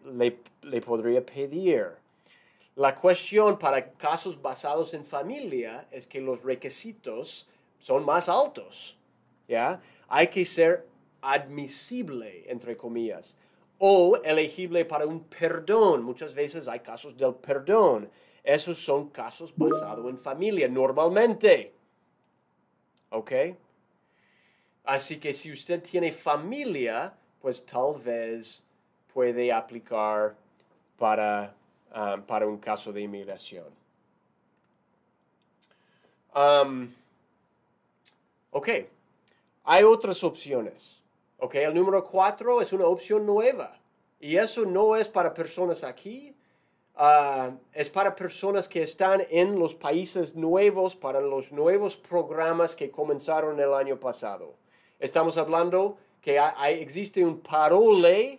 le, 0.05 0.39
le 0.63 0.81
podría 0.83 1.25
pedir. 1.25 1.87
La 2.77 2.95
cuestión 2.95 3.59
para 3.59 3.93
casos 3.93 4.41
basados 4.41 4.93
en 4.95 5.05
familia 5.05 5.87
es 5.91 6.07
que 6.07 6.21
los 6.21 6.43
requisitos 6.43 7.49
son 7.79 8.05
más 8.05 8.29
altos. 8.29 8.97
¿ya? 9.49 9.81
Hay 10.09 10.29
que 10.29 10.45
ser 10.45 10.87
admisible, 11.23 12.45
entre 12.51 12.77
comillas, 12.77 13.37
o 13.79 14.17
elegible 14.23 14.85
para 14.85 15.07
un 15.07 15.25
perdón. 15.25 16.03
Muchas 16.03 16.35
veces 16.35 16.69
hay 16.69 16.81
casos 16.81 17.17
del 17.17 17.35
perdón. 17.35 18.11
Esos 18.43 18.79
son 18.79 19.11
casos 19.11 19.55
basados 19.57 20.09
en 20.11 20.19
familia, 20.19 20.69
normalmente. 20.69 21.73
¿Ok? 23.11 23.33
Así 24.85 25.19
que 25.19 25.33
si 25.33 25.53
usted 25.53 25.83
tiene 25.83 26.11
familia, 26.11 27.15
pues 27.41 27.65
tal 27.65 28.01
vez 28.03 28.65
puede 29.13 29.53
aplicar 29.53 30.35
para, 30.99 31.55
um, 31.95 32.23
para 32.23 32.47
un 32.47 32.59
caso 32.59 32.93
de 32.93 33.03
inmigración. 33.03 33.67
Um, 36.35 36.93
ok, 38.51 38.69
hay 39.65 39.85
otras 39.85 40.25
opciones. 40.25 40.99
Ok, 41.39 41.57
el 41.57 41.75
número 41.75 42.03
cuatro 42.05 42.61
es 42.63 42.73
una 42.73 42.87
opción 42.87 43.27
nueva. 43.27 43.79
Y 44.19 44.37
eso 44.37 44.65
no 44.65 44.97
es 44.97 45.09
para 45.09 45.35
personas 45.35 45.83
aquí, 45.83 46.35
uh, 47.03 47.59
es 47.73 47.91
para 47.91 48.15
personas 48.15 48.69
que 48.69 48.83
están 48.83 49.27
en 49.29 49.59
los 49.59 49.75
países 49.75 50.37
nuevos, 50.37 50.95
para 50.95 51.21
los 51.21 51.51
nuevos 51.53 51.97
programas 51.97 52.77
que 52.77 52.91
comenzaron 52.91 53.59
el 53.59 53.75
año 53.75 53.99
pasado. 53.99 54.55
Estamos 55.01 55.37
hablando 55.37 55.99
que 56.21 56.39
hay, 56.39 56.81
existe 56.81 57.25
un 57.25 57.41
parole 57.41 58.39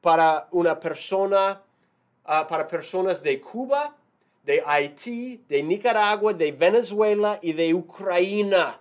para 0.00 0.48
una 0.50 0.78
persona, 0.80 1.62
uh, 2.24 2.46
para 2.48 2.66
personas 2.66 3.22
de 3.22 3.40
Cuba, 3.40 3.94
de 4.42 4.62
Haití, 4.66 5.44
de 5.46 5.62
Nicaragua, 5.62 6.32
de 6.32 6.50
Venezuela 6.50 7.38
y 7.40 7.52
de 7.52 7.74
Ucrania. 7.74 8.80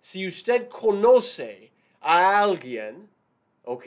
Si 0.00 0.26
usted 0.28 0.68
conoce 0.68 1.72
a 2.00 2.40
alguien, 2.40 3.08
¿ok? 3.64 3.86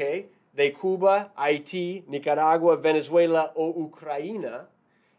De 0.55 0.71
Cuba, 0.71 1.33
Haití, 1.35 2.03
Nicaragua, 2.07 2.77
Venezuela 2.77 3.51
o 3.55 3.67
Ucrania, 3.67 4.67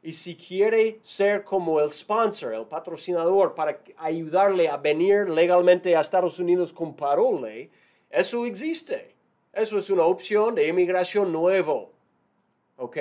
y 0.02 0.12
si 0.12 0.36
quiere 0.36 1.00
ser 1.02 1.42
como 1.42 1.80
el 1.80 1.90
sponsor, 1.90 2.54
el 2.54 2.66
patrocinador, 2.66 3.54
para 3.56 3.80
ayudarle 3.96 4.68
a 4.68 4.76
venir 4.76 5.28
legalmente 5.28 5.96
a 5.96 6.00
Estados 6.00 6.38
Unidos 6.38 6.72
con 6.72 6.94
parole, 6.94 7.68
eso 8.08 8.46
existe. 8.46 9.16
Eso 9.52 9.78
es 9.78 9.90
una 9.90 10.04
opción 10.04 10.54
de 10.54 10.68
inmigración 10.68 11.32
nuevo. 11.32 11.90
¿Ok? 12.76 12.98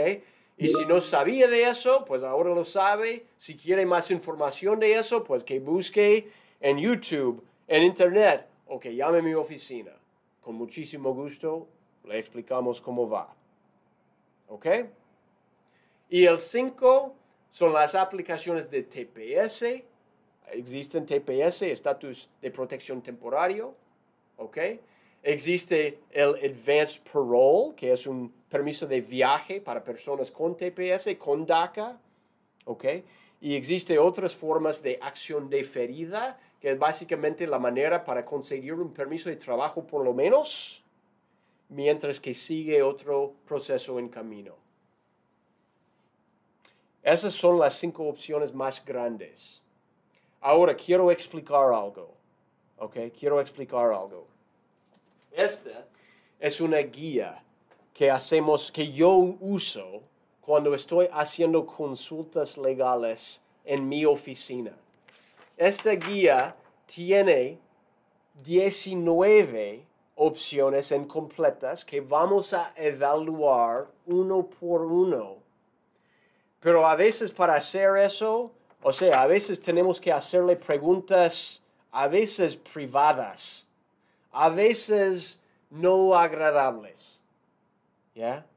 Y 0.58 0.70
si 0.70 0.84
no 0.86 1.00
sabía 1.00 1.48
de 1.48 1.70
eso, 1.70 2.06
pues 2.06 2.24
ahora 2.24 2.56
lo 2.56 2.66
sabe. 2.66 3.26
Si 3.38 3.56
quiere 3.56 3.86
más 3.86 4.10
información 4.10 4.80
de 4.80 4.96
eso, 4.96 5.24
pues 5.24 5.44
que 5.44 5.60
busque 5.60 6.28
en 6.60 6.80
YouTube, 6.80 7.44
en 7.68 7.84
Internet, 7.84 8.48
o 8.66 8.80
que 8.80 8.96
llame 8.96 9.20
a 9.20 9.22
mi 9.22 9.36
oficina. 9.36 9.92
Con 10.42 10.56
muchísimo 10.56 11.14
gusto 11.14 11.68
le 12.08 12.20
explicamos 12.20 12.82
cómo 12.82 13.10
va. 13.10 13.34
¿Ok? 14.48 14.68
Y 16.10 16.26
el 16.26 16.40
5 16.40 17.16
son 17.52 17.74
las 17.74 17.96
aplicaciones 17.96 18.70
de 18.70 18.84
TPS. 18.84 19.84
Existen 20.52 21.06
TPS, 21.06 21.64
estatus 21.64 22.30
de 22.42 22.52
protección 22.52 23.02
temporario. 23.02 23.76
¿Ok? 24.38 24.58
Existe 25.24 26.00
el 26.12 26.36
Advanced 26.36 27.02
Parole, 27.12 27.74
que 27.76 27.92
es 27.92 28.06
un 28.06 28.32
permiso 28.48 28.86
de 28.86 29.02
viaje 29.02 29.60
para 29.60 29.84
personas 29.84 30.30
con 30.32 30.56
TPS, 30.56 31.16
con 31.18 31.46
DACA. 31.46 32.00
¿Ok? 32.66 32.86
Y 33.42 33.56
existe 33.56 33.98
otras 33.98 34.36
formas 34.36 34.82
de 34.82 35.00
acción 35.02 35.50
deferida, 35.50 36.40
que 36.60 36.72
es 36.72 36.80
básicamente 36.80 37.46
la 37.48 37.60
manera 37.60 38.04
para 38.04 38.24
conseguir 38.24 38.74
un 38.74 38.94
permiso 38.94 39.30
de 39.30 39.36
trabajo 39.36 39.86
por 39.86 40.04
lo 40.04 40.14
menos, 40.14 40.85
mientras 41.70 42.20
que 42.20 42.34
sigue 42.34 42.82
otro 42.82 43.34
proceso 43.46 44.00
en 44.00 44.10
camino. 44.10 44.56
Esas 47.04 47.36
son 47.36 47.60
las 47.60 47.76
cinco 47.76 48.08
opciones 48.08 48.54
más 48.54 48.84
grandes. 48.84 49.62
Ahora 50.42 50.76
quiero 50.76 51.12
explicar 51.12 51.74
algo. 51.74 52.16
¿Ok? 52.78 52.98
Quiero 53.18 53.40
explicar 53.40 53.86
algo. 53.86 54.28
Esta 55.32 55.86
es 56.40 56.60
una 56.62 56.80
guía 56.80 57.44
que 57.94 58.10
hacemos, 58.12 58.72
que 58.72 58.92
yo 58.92 59.12
uso 59.40 60.02
cuando 60.42 60.76
estoy 60.76 61.08
haciendo 61.12 61.66
consultas 61.66 62.58
legales 62.58 63.42
en 63.64 63.88
mi 63.88 64.06
oficina. 64.06 64.76
Esta 65.58 65.92
guía 65.92 66.56
tiene 66.86 67.58
19 68.44 69.86
opciones 70.16 70.92
incompletas 70.92 71.84
que 71.86 72.02
vamos 72.02 72.54
a 72.54 72.74
evaluar 72.76 73.88
uno 74.06 74.48
por 74.48 74.82
uno 74.82 75.46
pero 76.66 76.88
a 76.88 76.96
veces 76.96 77.30
para 77.30 77.54
hacer 77.54 77.96
eso, 77.98 78.52
o 78.82 78.92
sea, 78.92 79.22
a 79.22 79.28
veces 79.28 79.62
tenemos 79.62 80.02
que 80.02 80.12
hacerle 80.12 80.56
preguntas, 80.56 81.62
a 81.92 82.08
veces 82.08 82.56
privadas, 82.56 83.68
a 84.32 84.50
veces 84.50 85.40
no 85.70 86.16
agradables. 86.18 87.22
¿Ya? 88.16 88.48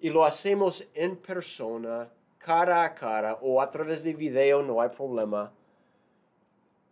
Y 0.00 0.08
lo 0.08 0.24
hacemos 0.24 0.86
en 0.94 1.16
persona, 1.16 2.08
cara 2.38 2.82
a 2.82 2.94
cara 2.94 3.36
o 3.42 3.60
a 3.60 3.70
través 3.70 4.04
de 4.04 4.14
video, 4.14 4.62
no 4.62 4.80
hay 4.80 4.88
problema. 4.88 5.52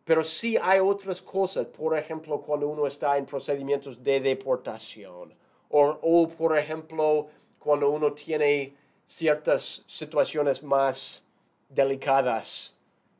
Pero 0.06 0.22
sí 0.22 0.56
hay 0.56 0.78
otras 0.78 1.20
cosas, 1.20 1.66
por 1.66 1.98
ejemplo, 1.98 2.40
cuando 2.40 2.68
uno 2.68 2.86
está 2.86 3.18
en 3.18 3.26
procedimientos 3.26 4.00
de 4.04 4.20
deportación, 4.20 5.34
o, 5.68 5.98
o 6.00 6.28
por 6.28 6.56
ejemplo, 6.56 7.26
cuando 7.58 7.90
uno 7.90 8.12
tiene 8.12 8.72
ciertas 9.04 9.82
situaciones 9.84 10.62
más 10.62 11.24
delicadas, 11.68 12.72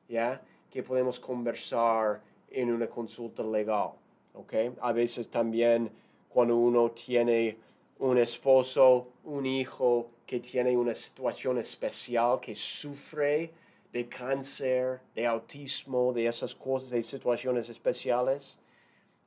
¿ya? 0.09 0.41
Que 0.71 0.85
podemos 0.85 1.19
conversar 1.19 2.23
en 2.49 2.73
una 2.73 2.87
consulta 2.87 3.43
legal, 3.43 3.91
¿ok? 4.35 4.55
A 4.81 4.93
veces 4.93 5.29
también 5.29 5.91
cuando 6.29 6.57
uno 6.57 6.93
tiene 6.93 7.57
un 7.99 8.17
esposo, 8.17 9.09
un 9.25 9.45
hijo 9.45 10.09
que 10.25 10.39
tiene 10.39 10.77
una 10.77 10.95
situación 10.95 11.59
especial, 11.59 12.39
que 12.39 12.55
sufre 12.55 13.51
de 13.97 14.09
cáncer, 14.09 15.01
de 15.15 15.27
autismo, 15.27 16.13
de 16.13 16.27
esas 16.27 16.55
cosas, 16.55 16.91
de 16.91 17.03
situaciones 17.03 17.69
especiales, 17.69 18.59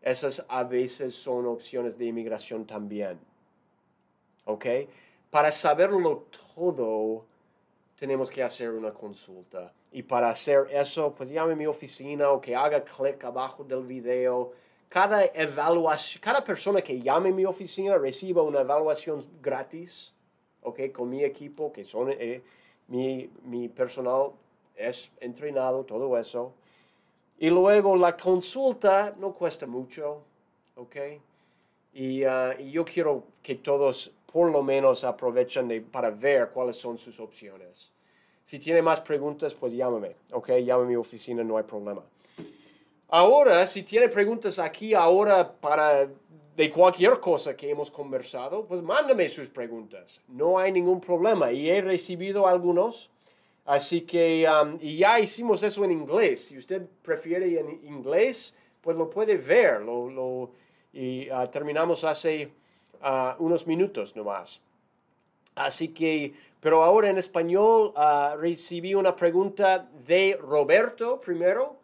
esas 0.02 0.46
a 0.48 0.64
veces 0.64 1.16
son 1.16 1.48
opciones 1.48 1.98
de 1.98 2.06
inmigración 2.06 2.66
también. 2.66 3.20
¿Ok? 4.46 4.66
para 5.30 5.52
saberlo 5.52 6.26
todo, 6.56 7.26
tenemos 7.98 8.30
que 8.32 8.42
hacer 8.42 8.72
una 8.72 8.92
consulta. 8.92 9.74
Y 9.92 10.04
para 10.04 10.30
hacer 10.30 10.68
eso, 10.72 11.14
pues 11.16 11.30
llame 11.30 11.54
a 11.54 11.56
mi 11.56 11.68
oficina 11.68 12.30
o 12.32 12.42
que 12.42 12.56
haga 12.56 12.84
clic 12.84 13.24
abajo 13.24 13.64
del 13.64 13.84
video. 13.84 14.52
Cada 14.88 15.26
evaluación, 15.26 16.22
cada 16.22 16.44
persona 16.44 16.82
que 16.82 17.00
llame 17.00 17.30
a 17.30 17.34
mi 17.34 17.46
oficina 17.46 17.98
reciba 17.98 18.42
una 18.42 18.62
evaluación 18.62 19.24
gratis, 19.42 20.14
¿ok? 20.62 20.92
Con 20.92 21.10
mi 21.10 21.24
equipo, 21.24 21.72
que 21.72 21.84
son, 21.84 22.12
eh, 22.12 22.42
mi, 22.88 23.30
mi 23.44 23.70
personal 23.70 24.32
es 24.80 25.12
entrenado, 25.20 25.84
todo 25.84 26.18
eso. 26.18 26.54
Y 27.38 27.50
luego 27.50 27.96
la 27.96 28.16
consulta 28.18 29.14
no 29.20 29.34
cuesta 29.34 29.68
mucho, 29.68 30.24
¿ok? 30.76 30.96
Y, 31.94 32.26
uh, 32.26 32.60
y 32.60 32.72
yo 32.72 32.86
quiero 32.86 33.24
que 33.42 33.56
todos 33.56 34.12
por 34.32 34.52
lo 34.52 34.62
menos 34.64 35.04
aprovechen 35.04 35.88
para 35.92 36.10
ver 36.10 36.50
cuáles 36.50 36.78
son 36.78 36.98
sus 36.98 37.20
opciones. 37.20 37.92
Si 38.46 38.60
tiene 38.60 38.82
más 38.82 39.02
preguntas, 39.02 39.54
pues 39.54 39.74
llámame, 39.74 40.16
¿ok? 40.32 40.50
Llámame 40.64 40.88
a 40.88 40.90
mi 40.90 40.96
oficina, 40.96 41.44
no 41.44 41.58
hay 41.58 41.64
problema. 41.64 42.02
Ahora, 43.08 43.66
si 43.66 43.84
tiene 43.84 44.08
preguntas 44.08 44.60
aquí 44.60 44.94
ahora 44.94 45.52
para 45.52 46.08
de 46.56 46.70
cualquier 46.70 47.20
cosa 47.20 47.56
que 47.56 47.70
hemos 47.70 47.90
conversado, 47.90 48.66
pues 48.66 48.84
mándame 48.84 49.30
sus 49.30 49.48
preguntas. 49.48 50.20
No 50.28 50.60
hay 50.60 50.72
ningún 50.72 51.00
problema. 51.00 51.52
Y 51.52 51.70
he 51.70 51.82
recibido 51.82 52.48
algunos. 52.48 53.10
Así 53.70 54.02
que, 54.02 54.48
um, 54.50 54.80
y 54.82 54.98
ya 54.98 55.20
hicimos 55.20 55.62
eso 55.62 55.86
en 55.86 55.92
inglés. 55.92 56.46
Si 56.46 56.58
usted 56.58 56.88
prefiere 57.04 57.60
en 57.60 57.70
inglés, 57.86 58.58
pues 58.82 58.98
lo 58.98 59.08
puede 59.12 59.38
ver. 59.38 59.82
Lo, 59.82 60.10
lo 60.10 60.52
y 60.92 61.30
uh, 61.30 61.48
terminamos 61.48 62.04
hace 62.04 62.52
unos 63.38 63.68
minutos 63.68 64.16
nomás. 64.16 64.60
Así 65.54 65.90
que, 65.90 66.34
pero 66.60 66.84
ahora 66.84 67.12
en 67.12 67.18
español 67.18 67.94
ah, 67.96 68.36
recibí 68.40 68.96
una 68.96 69.16
pregunta 69.16 69.88
de 70.06 70.38
Roberto 70.42 71.22
primero. 71.22 71.78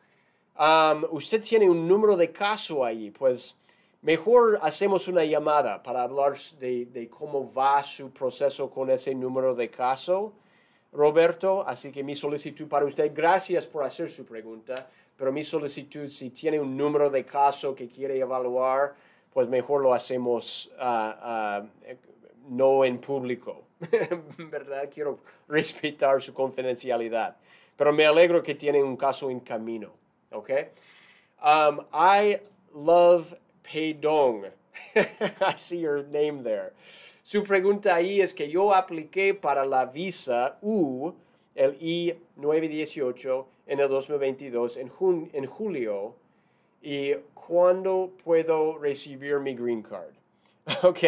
usted 1.12 1.42
tiene 1.42 1.70
un 1.70 1.88
número 1.88 2.18
de 2.18 2.32
caso 2.32 2.84
ahí, 2.84 3.12
pues 3.12 3.56
mejor 4.02 4.60
hacemos 4.62 5.08
una 5.08 5.24
llamada 5.24 5.84
para 5.84 6.04
hablar 6.04 6.34
de, 6.60 7.10
cómo 7.10 7.54
va 7.54 7.84
su 7.84 8.12
proceso 8.12 8.70
con 8.70 8.90
ese 8.90 9.14
número 9.14 9.54
de 9.54 9.70
caso. 9.70 10.34
Roberto, 10.96 11.68
así 11.68 11.92
que 11.92 12.04
mi 12.04 12.16
solicitud 12.16 12.68
para 12.68 12.86
usted, 12.86 13.12
gracias 13.14 13.68
por 13.68 13.84
hacer 13.84 14.10
su 14.10 14.26
pregunta, 14.26 14.88
pero 15.18 15.32
mi 15.32 15.44
solicitud, 15.44 16.08
si 16.08 16.30
tiene 16.30 16.60
un 16.60 16.76
número 16.76 17.10
de 17.10 17.26
caso 17.26 17.76
que 17.76 17.88
quiere 17.88 18.18
evaluar, 18.20 18.96
pues 19.34 19.48
mejor 19.50 19.82
lo 19.82 19.94
hacemos 19.94 20.72
ah, 20.80 21.18
ah, 21.22 21.66
no 22.48 22.86
en 22.86 23.00
público, 23.00 23.64
¿verdad? 24.38 24.90
Quiero 24.94 25.20
respetar 25.48 26.22
su 26.22 26.34
confidencialidad, 26.34 27.36
pero 27.76 27.92
me 27.92 28.06
alegro 28.06 28.42
que 28.42 28.56
tiene 28.56 28.82
un 28.82 28.96
caso 28.96 29.30
en 29.30 29.42
camino, 29.42 29.92
¿ok? 30.32 30.50
Um, 31.44 31.82
I 31.94 32.40
love 32.74 33.36
Peidong. 33.64 34.46
I 34.96 35.54
see 35.58 35.80
your 35.80 36.04
name 36.04 36.44
there. 36.44 36.74
Su 37.26 37.42
pregunta 37.42 37.96
ahí 37.96 38.22
es 38.22 38.36
que 38.36 38.52
yo 38.52 38.72
apliqué 38.72 39.34
para 39.34 39.66
la 39.66 39.88
visa 39.88 40.60
U, 40.62 41.12
el 41.56 41.76
I-918, 41.82 43.46
en 43.66 43.80
el 43.80 43.90
2022, 43.90 44.78
en, 44.78 44.92
en 45.34 45.46
julio, 45.48 46.14
y 46.84 47.16
cuándo 47.34 48.12
puedo 48.24 48.78
recibir 48.78 49.40
mi 49.40 49.56
green 49.56 49.82
card. 49.82 50.14
Ok, 50.84 51.00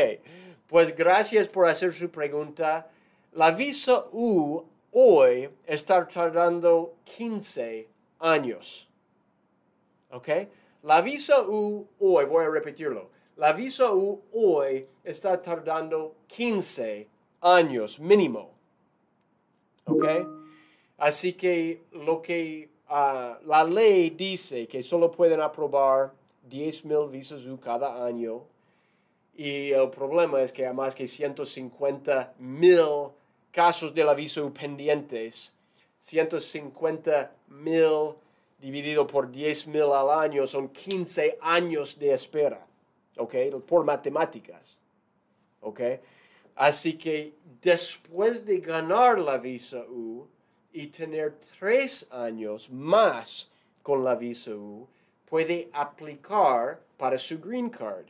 pues 0.66 0.96
gracias 0.96 1.48
por 1.48 1.68
hacer 1.68 1.94
su 1.94 2.10
pregunta. 2.10 2.90
La 3.34 3.52
visa 3.52 4.06
U 4.12 4.64
hoy 4.92 5.48
está 5.68 6.08
tardando 6.08 6.96
15 7.04 7.88
años. 8.22 8.90
¿Ok? 10.10 10.30
La 10.82 11.00
visa 11.02 11.44
U 11.44 11.88
hoy, 12.00 12.26
voy 12.26 12.44
a 12.44 12.50
repetirlo, 12.50 13.12
la 13.38 13.54
visa 13.54 13.94
U 13.94 14.22
hoy 14.34 14.88
está 15.04 15.42
tardando 15.42 16.16
15 16.28 17.08
años 17.42 18.00
mínimo. 18.00 18.52
¿Ok? 19.86 20.06
Así 20.98 21.34
que 21.34 21.84
lo 21.92 22.22
que 22.22 22.70
ah, 22.90 23.40
la 23.46 23.64
ley 23.64 24.10
dice 24.10 24.68
que 24.68 24.82
solo 24.82 25.12
pueden 25.12 25.40
aprobar 25.40 26.12
10 26.50 26.86
mil 26.86 27.08
visas 27.10 27.46
U 27.46 27.60
cada 27.60 28.04
año. 28.04 28.42
Y 29.36 29.72
el 29.72 29.90
problema 29.92 30.42
es 30.42 30.52
que 30.52 30.66
hay 30.66 30.74
más 30.74 30.96
que 30.96 31.06
150 31.06 32.34
mil 32.40 33.12
casos 33.52 33.94
de 33.94 34.04
la 34.04 34.16
visa 34.16 34.42
U 34.42 34.52
pendientes. 34.52 35.54
150 36.00 37.32
mil 37.50 38.16
dividido 38.60 39.06
por 39.06 39.32
10 39.32 39.68
mil 39.68 39.92
al 39.94 40.10
año 40.10 40.48
son 40.48 40.70
15 40.70 41.38
años 41.40 42.00
de 42.00 42.14
espera. 42.14 42.67
¿Ok? 43.18 43.36
Por 43.66 43.84
matemáticas, 43.84 44.78
¿ok? 45.62 45.82
Así 46.56 46.98
que 46.98 47.34
después 47.62 48.46
de 48.46 48.60
ganar 48.60 49.20
la 49.20 49.38
visa 49.38 49.84
U 49.90 50.28
y 50.74 50.88
tener 50.88 51.36
tres 51.60 52.08
años 52.12 52.70
más 52.70 53.50
con 53.84 54.04
la 54.04 54.16
visa 54.16 54.52
U, 54.52 54.88
puede 55.30 55.70
aplicar 55.74 56.80
para 56.98 57.18
su 57.18 57.40
green 57.40 57.70
card. 57.70 58.08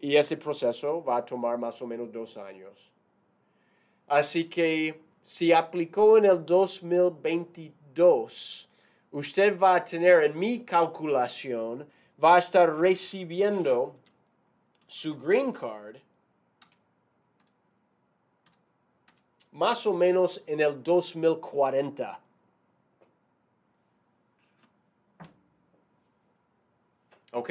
Y 0.00 0.16
ese 0.16 0.36
proceso 0.36 1.04
va 1.04 1.18
a 1.18 1.24
tomar 1.24 1.56
más 1.58 1.80
o 1.82 1.86
menos 1.86 2.10
dos 2.10 2.36
años. 2.36 2.90
Así 4.08 4.48
que 4.48 4.98
si 5.26 5.52
aplicó 5.52 6.18
en 6.18 6.24
el 6.24 6.44
2022, 6.44 8.68
usted 9.12 9.56
va 9.58 9.76
a 9.76 9.84
tener 9.84 10.24
en 10.24 10.36
mi 10.38 10.64
calculación 10.64 11.86
va 12.22 12.36
a 12.36 12.38
estar 12.38 12.72
recibiendo 12.76 13.94
su 14.86 15.18
green 15.18 15.52
card 15.52 15.96
más 19.52 19.86
o 19.86 19.92
menos 19.92 20.42
en 20.46 20.60
el 20.60 20.82
2040. 20.82 22.18
¿Ok? 27.32 27.50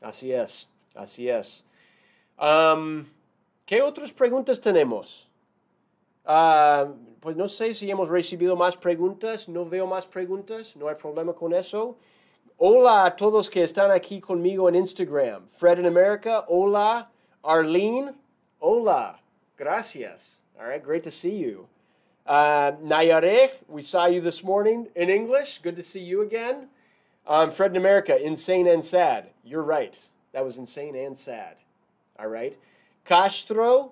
Así 0.00 0.32
es, 0.32 0.68
así 0.94 1.28
es. 1.28 1.64
Um, 2.38 3.06
¿Qué 3.64 3.82
otras 3.82 4.10
preguntas 4.12 4.60
tenemos? 4.60 5.28
Uh, 6.24 6.92
pues 7.20 7.36
no 7.36 7.48
sé 7.48 7.74
si 7.74 7.90
hemos 7.90 8.08
recibido 8.08 8.56
más 8.56 8.76
preguntas, 8.76 9.48
no 9.48 9.64
veo 9.64 9.86
más 9.86 10.06
preguntas, 10.06 10.76
no 10.76 10.88
hay 10.88 10.94
problema 10.96 11.32
con 11.32 11.52
eso. 11.52 11.96
Hola 12.64 13.06
a 13.06 13.16
todos 13.16 13.50
que 13.50 13.64
están 13.64 13.90
aquí 13.90 14.20
conmigo 14.20 14.68
en 14.68 14.76
Instagram. 14.76 15.48
Fred 15.48 15.80
in 15.80 15.86
America, 15.86 16.44
hola. 16.46 17.08
Arlene, 17.42 18.14
hola. 18.60 19.18
Gracias. 19.56 20.42
All 20.56 20.68
right, 20.68 20.80
great 20.80 21.02
to 21.02 21.10
see 21.10 21.34
you. 21.34 21.66
Uh, 22.24 22.70
we 23.66 23.82
saw 23.82 24.06
you 24.06 24.20
this 24.20 24.44
morning 24.44 24.86
in 24.94 25.10
English. 25.10 25.58
Good 25.60 25.74
to 25.74 25.82
see 25.82 26.04
you 26.04 26.22
again. 26.22 26.68
Um, 27.26 27.50
Fred 27.50 27.72
in 27.72 27.78
America, 27.78 28.16
insane 28.16 28.68
and 28.68 28.84
sad. 28.84 29.30
You're 29.42 29.64
right. 29.64 29.98
That 30.32 30.44
was 30.44 30.56
insane 30.56 30.94
and 30.94 31.18
sad. 31.18 31.56
All 32.16 32.28
right. 32.28 32.56
Castro, 33.04 33.90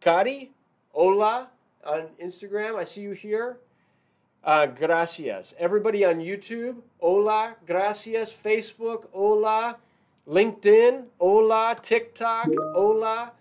Cari, 0.00 0.52
hola 0.92 1.48
on 1.84 2.08
Instagram. 2.18 2.78
I 2.78 2.84
see 2.84 3.02
you 3.02 3.12
here. 3.12 3.58
Uh, 4.42 4.66
gracias. 4.66 5.54
Everybody 5.58 6.04
on 6.04 6.18
YouTube, 6.18 6.80
hola, 6.98 7.56
gracias. 7.66 8.32
Facebook, 8.32 9.08
hola. 9.12 9.76
LinkedIn, 10.26 11.04
hola. 11.18 11.76
TikTok, 11.80 12.48
hola. 12.74 13.32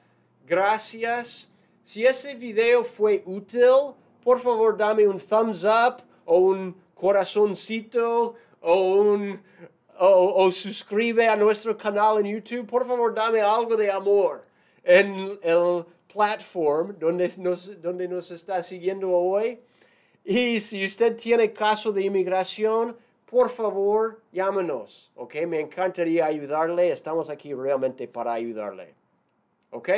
Gracias. 0.45 1.47
Si 1.85 2.05
ese 2.05 2.35
video 2.35 2.83
fue 2.83 3.23
útil, 3.25 3.95
por 4.23 4.39
favor 4.41 4.75
dame 4.77 5.07
un 5.07 5.19
thumbs 5.19 5.63
up 5.63 6.01
o 6.25 6.39
un 6.39 6.75
corazoncito 6.95 8.35
o 8.61 8.95
un 8.95 9.39
o, 10.01 10.51
suscribe 10.51 11.27
a 11.27 11.35
nuestro 11.37 11.77
canal 11.77 12.19
en 12.19 12.25
YouTube. 12.25 12.67
Por 12.67 12.85
favor 12.85 13.13
dame 13.13 13.39
algo 13.39 13.77
de 13.77 13.89
amor 13.89 14.43
en 14.83 15.39
el 15.43 15.85
platform 16.11 16.97
donde 16.99 17.27
donde 17.81 18.07
nos 18.07 18.31
está 18.31 18.61
siguiendo 18.61 19.09
hoy. 19.11 19.59
Y 20.29 20.61
si 20.61 20.85
usted 20.85 21.17
tiene 21.17 21.51
caso 21.53 21.91
de 21.91 22.03
inmigración, 22.03 22.95
por 23.25 23.49
favor, 23.49 24.21
llámenos, 24.31 25.09
¿ok? 25.15 25.33
Me 25.47 25.59
encantaría 25.59 26.27
ayudarle. 26.27 26.91
Estamos 26.91 27.31
aquí 27.31 27.51
realmente 27.55 28.07
para 28.07 28.33
ayudarle, 28.33 28.93
¿ok? 29.71 29.89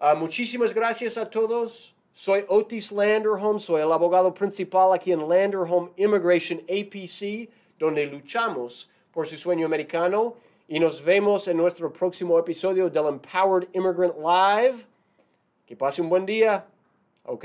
Ah, 0.00 0.16
muchísimas 0.16 0.74
gracias 0.74 1.16
a 1.16 1.30
todos. 1.30 1.94
Soy 2.12 2.44
Otis 2.48 2.90
Landerholm, 2.90 3.60
soy 3.60 3.82
el 3.82 3.92
abogado 3.92 4.34
principal 4.34 4.92
aquí 4.94 5.12
en 5.12 5.28
Landerholm 5.28 5.92
Immigration 5.94 6.58
APC, 6.62 7.48
donde 7.78 8.06
luchamos 8.06 8.90
por 9.12 9.28
su 9.28 9.36
sueño 9.36 9.64
americano. 9.64 10.34
Y 10.66 10.80
nos 10.80 11.04
vemos 11.04 11.46
en 11.46 11.56
nuestro 11.56 11.92
próximo 11.92 12.36
episodio 12.36 12.90
del 12.90 13.06
Empowered 13.06 13.68
Immigrant 13.74 14.16
Live. 14.16 14.84
Que 15.64 15.76
pase 15.76 16.02
un 16.02 16.08
buen 16.08 16.26
día, 16.26 16.66
¿ok? 17.22 17.44